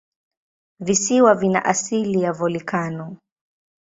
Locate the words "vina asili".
1.35-2.21